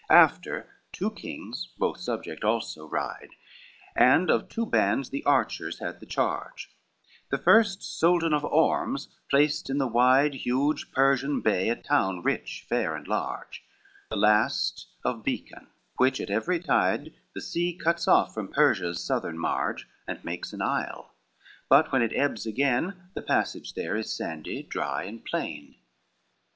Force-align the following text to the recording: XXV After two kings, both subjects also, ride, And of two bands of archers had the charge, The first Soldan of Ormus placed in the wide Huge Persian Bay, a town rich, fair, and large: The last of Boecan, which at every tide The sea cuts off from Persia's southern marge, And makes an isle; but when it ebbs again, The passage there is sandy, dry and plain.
XXV 0.09 0.15
After 0.15 0.79
two 0.91 1.11
kings, 1.11 1.67
both 1.77 1.99
subjects 1.99 2.43
also, 2.43 2.87
ride, 2.87 3.29
And 3.95 4.31
of 4.31 4.49
two 4.49 4.65
bands 4.65 5.09
of 5.13 5.19
archers 5.27 5.77
had 5.77 5.99
the 5.99 6.07
charge, 6.07 6.71
The 7.29 7.37
first 7.37 7.81
Soldan 7.83 8.33
of 8.33 8.43
Ormus 8.43 9.09
placed 9.29 9.69
in 9.69 9.77
the 9.77 9.85
wide 9.85 10.33
Huge 10.33 10.91
Persian 10.91 11.41
Bay, 11.41 11.69
a 11.69 11.75
town 11.75 12.23
rich, 12.23 12.65
fair, 12.67 12.95
and 12.95 13.07
large: 13.07 13.63
The 14.09 14.15
last 14.15 14.87
of 15.05 15.23
Boecan, 15.23 15.67
which 15.97 16.19
at 16.19 16.31
every 16.31 16.59
tide 16.59 17.13
The 17.35 17.41
sea 17.41 17.77
cuts 17.77 18.07
off 18.07 18.33
from 18.33 18.47
Persia's 18.47 18.99
southern 19.03 19.37
marge, 19.37 19.87
And 20.07 20.25
makes 20.25 20.51
an 20.51 20.63
isle; 20.63 21.13
but 21.69 21.91
when 21.91 22.01
it 22.01 22.13
ebbs 22.15 22.47
again, 22.47 23.09
The 23.13 23.21
passage 23.21 23.75
there 23.75 23.95
is 23.95 24.11
sandy, 24.11 24.63
dry 24.63 25.03
and 25.03 25.23
plain. 25.23 25.75